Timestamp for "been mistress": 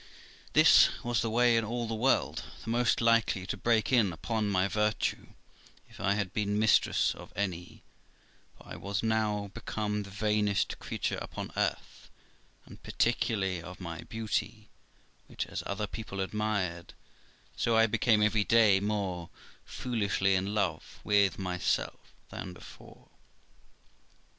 6.33-7.13